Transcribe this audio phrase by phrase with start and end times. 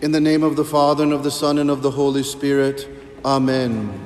[0.00, 2.88] In the name of the Father, and of the Son, and of the Holy Spirit.
[3.24, 3.98] Amen.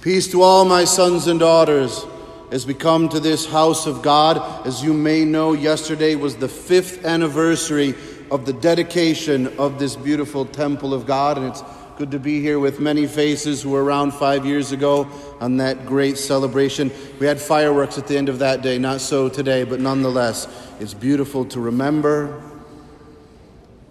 [0.00, 2.06] Peace to all my sons and daughters
[2.52, 4.64] as we come to this house of God.
[4.64, 7.96] As you may know, yesterday was the fifth anniversary
[8.30, 11.64] of the dedication of this beautiful temple of God, and it's
[11.98, 15.08] good to be here with many faces who were around five years ago
[15.40, 16.92] on that great celebration.
[17.18, 20.46] We had fireworks at the end of that day, not so today, but nonetheless,
[20.78, 22.40] it's beautiful to remember.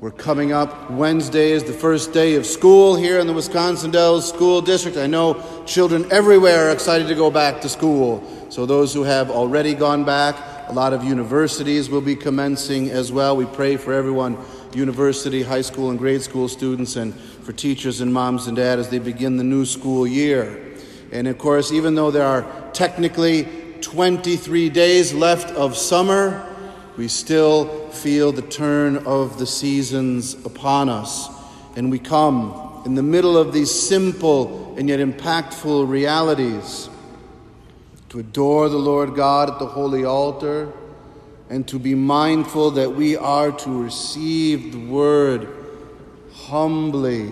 [0.01, 0.89] We're coming up.
[0.89, 4.97] Wednesday is the first day of school here in the Wisconsin Dells School District.
[4.97, 8.23] I know children everywhere are excited to go back to school.
[8.49, 10.35] So, those who have already gone back,
[10.69, 13.37] a lot of universities will be commencing as well.
[13.37, 14.39] We pray for everyone
[14.73, 18.89] university, high school, and grade school students, and for teachers and moms and dads as
[18.89, 20.73] they begin the new school year.
[21.11, 23.47] And of course, even though there are technically
[23.81, 26.50] 23 days left of summer,
[26.97, 31.29] we still feel the turn of the seasons upon us.
[31.75, 36.89] And we come in the middle of these simple and yet impactful realities
[38.09, 40.71] to adore the Lord God at the holy altar
[41.49, 45.47] and to be mindful that we are to receive the word
[46.33, 47.31] humbly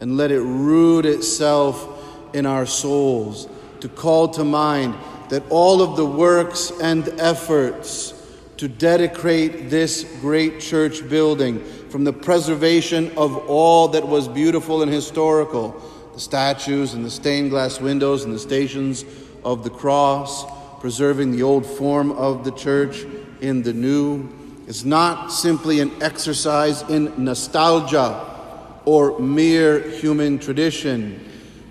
[0.00, 1.86] and let it root itself
[2.34, 3.48] in our souls,
[3.80, 4.94] to call to mind
[5.28, 8.14] that all of the works and efforts
[8.58, 14.92] to dedicate this great church building from the preservation of all that was beautiful and
[14.92, 15.80] historical
[16.12, 19.04] the statues and the stained glass windows and the stations
[19.44, 20.44] of the cross,
[20.80, 23.04] preserving the old form of the church
[23.40, 24.28] in the new.
[24.66, 31.24] Is not simply an exercise in nostalgia or mere human tradition,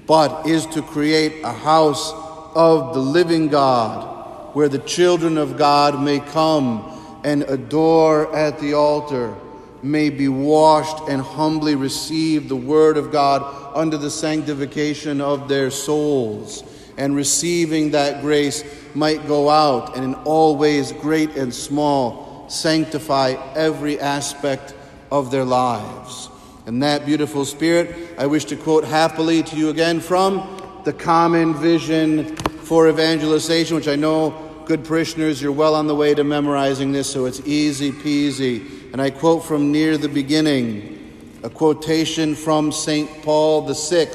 [0.07, 2.13] but is to create a house
[2.55, 4.16] of the living God
[4.57, 9.35] where the children of God may come and adore at the altar,
[9.83, 13.43] may be washed and humbly receive the word of God
[13.75, 16.63] under the sanctification of their souls
[16.97, 18.63] and receiving that grace
[18.95, 24.73] might go out and in all ways, great and small, sanctify every aspect
[25.11, 26.29] of their lives.
[26.65, 31.53] And that beautiful spirit, I wish to quote happily to you again from the Common
[31.53, 36.91] Vision for Evangelization, which I know, good parishioners, you're well on the way to memorizing
[36.91, 38.91] this, so it's easy peasy.
[38.91, 43.23] And I quote from near the beginning, a quotation from St.
[43.23, 44.09] Paul VI,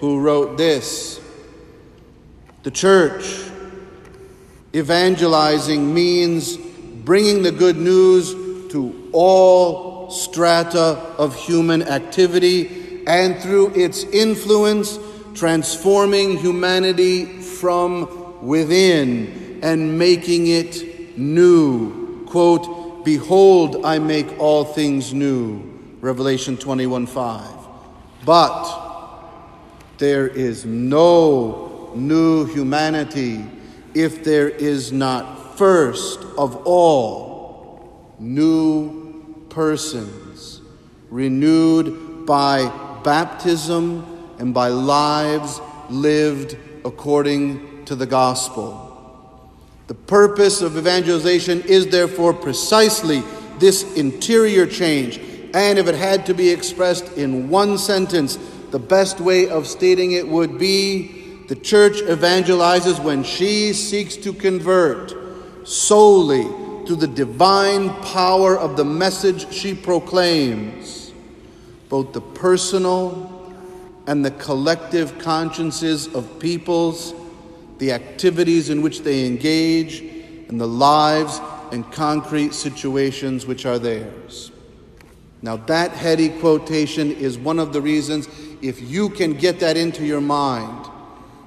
[0.00, 1.20] who wrote this
[2.64, 3.48] The church
[4.74, 8.32] Evangelizing means bringing the good news
[8.72, 14.98] to all strata of human activity and through its influence,
[15.34, 22.26] transforming humanity from within and making it new.
[22.26, 25.62] Quote, Behold, I make all things new.
[26.00, 27.48] Revelation 21 5.
[28.24, 28.82] But
[29.98, 33.44] there is no new humanity
[33.94, 40.60] if there is not first of all new persons
[41.10, 48.81] renewed by baptism and by lives lived according to the gospel.
[49.86, 53.22] The purpose of evangelization is therefore precisely
[53.58, 55.18] this interior change.
[55.54, 58.38] And if it had to be expressed in one sentence,
[58.70, 64.32] the best way of stating it would be the church evangelizes when she seeks to
[64.32, 65.12] convert
[65.68, 66.44] solely
[66.86, 71.12] through the divine power of the message she proclaims,
[71.88, 73.54] both the personal
[74.06, 77.12] and the collective consciences of peoples,
[77.78, 80.00] the activities in which they engage,
[80.48, 81.40] and the lives
[81.72, 84.52] and concrete situations which are theirs.
[85.40, 88.28] Now, that heady quotation is one of the reasons,
[88.60, 90.88] if you can get that into your mind,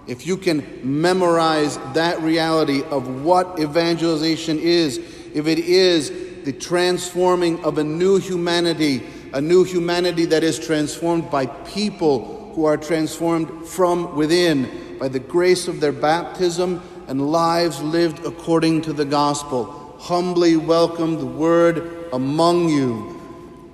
[0.08, 4.98] if you can memorize that reality of what evangelization is,
[5.34, 6.10] if it is
[6.44, 9.04] the transforming of a new humanity,
[9.34, 15.20] a new humanity that is transformed by people who are transformed from within by the
[15.20, 19.96] grace of their baptism and lives lived according to the gospel.
[20.00, 23.22] Humbly welcome the word among you.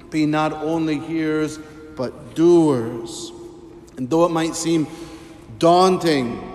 [0.10, 1.58] Be not only hearers,
[1.96, 3.32] but doers.
[3.98, 4.88] And though it might seem
[5.62, 6.48] daunting.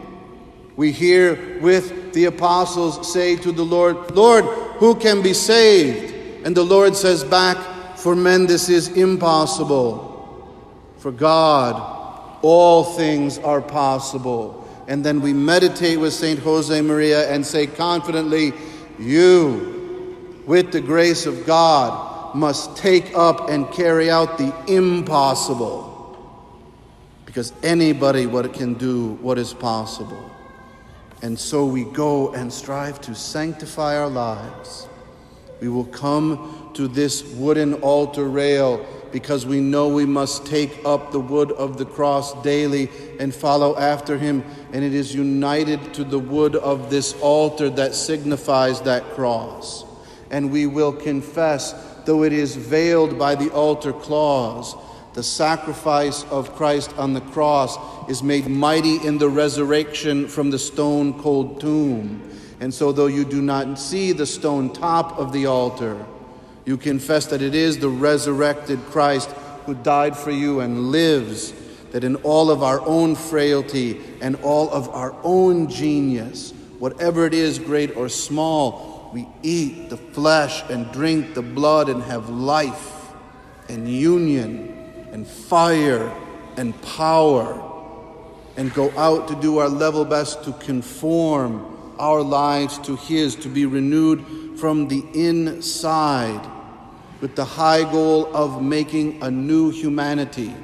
[0.76, 4.44] We hear with the apostles say to the Lord, Lord,
[4.78, 6.44] who can be saved?
[6.44, 7.56] And the Lord says back,
[7.96, 10.04] For men this is impossible.
[10.98, 11.95] For God,
[12.46, 14.64] all things are possible.
[14.86, 16.38] And then we meditate with St.
[16.38, 18.52] Jose Maria and say confidently,
[19.00, 25.84] You, with the grace of God, must take up and carry out the impossible.
[27.24, 30.30] Because anybody what can do what is possible.
[31.22, 34.86] And so we go and strive to sanctify our lives.
[35.60, 41.10] We will come to this wooden altar rail because we know we must take up
[41.10, 44.44] the wood of the cross daily and follow after him.
[44.74, 49.86] And it is united to the wood of this altar that signifies that cross.
[50.30, 51.72] And we will confess,
[52.04, 54.76] though it is veiled by the altar clause,
[55.14, 57.78] the sacrifice of Christ on the cross
[58.10, 62.20] is made mighty in the resurrection from the stone cold tomb.
[62.60, 66.04] And so, though you do not see the stone top of the altar,
[66.66, 69.30] you confess that it is the resurrected Christ
[69.64, 71.54] who died for you and lives,
[71.92, 77.32] that in all of our own frailty and all of our own genius, whatever it
[77.32, 83.12] is, great or small, we eat the flesh and drink the blood and have life
[83.68, 86.12] and union and fire
[86.56, 87.62] and power
[88.56, 93.48] and go out to do our level best to conform our lives to His, to
[93.48, 96.55] be renewed from the inside
[97.20, 100.54] with the high goal of making a new humanity.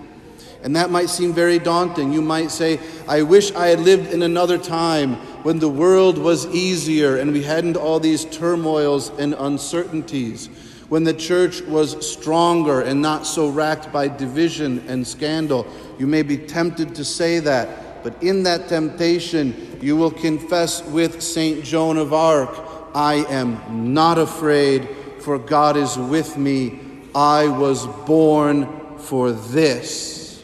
[0.62, 2.12] And that might seem very daunting.
[2.12, 2.78] You might say,
[3.08, 7.42] I wish I had lived in another time when the world was easier and we
[7.42, 10.46] hadn't all these turmoils and uncertainties
[10.88, 15.66] when the church was stronger and not so racked by division and scandal.
[15.98, 21.22] You may be tempted to say that, but in that temptation, you will confess with
[21.22, 21.64] St.
[21.64, 22.50] Joan of Arc
[22.94, 24.86] I am not afraid,
[25.22, 26.78] for God is with me.
[27.14, 30.42] I was born for this.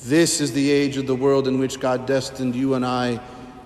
[0.00, 3.20] This is the age of the world in which God destined you and I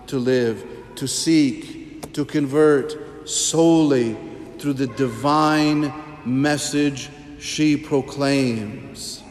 [0.08, 0.64] to live,
[0.96, 4.16] to seek, to convert solely
[4.58, 5.92] through the divine
[6.24, 9.22] message she proclaims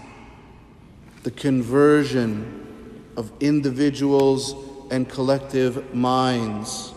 [1.23, 4.55] the conversion of individuals
[4.91, 6.93] and collective minds,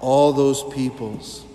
[0.00, 1.45] all those peoples,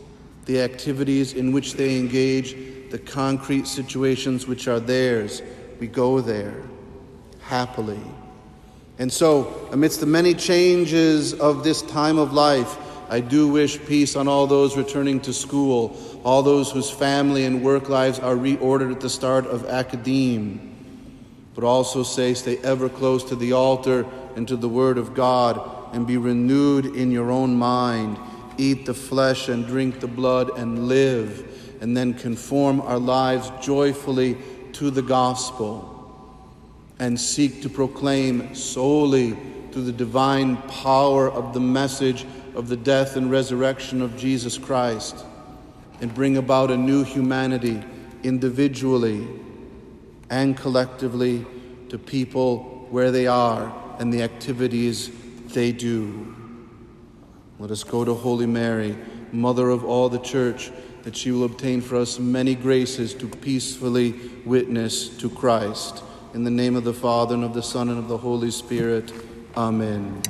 [0.52, 2.58] the activities in which they engage,
[2.90, 5.42] the concrete situations which are theirs.
[5.80, 6.62] We go there
[7.40, 8.02] happily.
[9.00, 12.78] And so, amidst the many changes of this time of life,
[13.10, 17.64] I do wish peace on all those returning to school, all those whose family and
[17.64, 20.68] work lives are reordered at the start of academe.
[21.56, 24.06] But also say, stay ever close to the altar
[24.36, 28.20] and to the Word of God, and be renewed in your own mind.
[28.62, 34.38] Eat the flesh and drink the blood and live, and then conform our lives joyfully
[34.74, 35.88] to the gospel
[37.00, 39.36] and seek to proclaim solely
[39.72, 42.24] through the divine power of the message
[42.54, 45.26] of the death and resurrection of Jesus Christ
[46.00, 47.84] and bring about a new humanity
[48.22, 49.28] individually
[50.30, 51.44] and collectively
[51.90, 55.10] to people where they are and the activities
[55.48, 56.36] they do.
[57.62, 58.98] Let us go to Holy Mary,
[59.32, 60.72] Mother of all the Church,
[61.04, 64.16] that she will obtain for us many graces to peacefully
[64.46, 66.02] witness to Christ.
[66.34, 69.14] In the name of the Father, and of the Son, and of the Holy Spirit.
[69.56, 70.24] Amen.